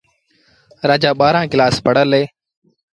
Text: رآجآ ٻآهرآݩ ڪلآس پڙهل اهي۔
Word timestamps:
رآجآ 0.89 1.11
ٻآهرآݩ 1.19 1.49
ڪلآس 1.51 1.75
پڙهل 1.85 2.11
اهي۔ 2.15 2.23